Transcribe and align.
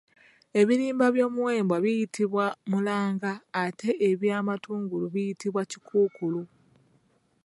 Ebirimba 0.59 1.05
by’omuwemba 1.15 1.75
biyitibwa 1.83 2.45
Mulanga 2.71 3.31
ate 3.63 3.89
eby’amatungulu 4.09 5.05
biyitibwa 5.13 5.61
Kikuukuulu. 5.71 6.41